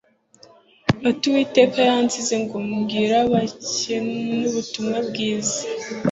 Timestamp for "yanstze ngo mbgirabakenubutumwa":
1.89-4.97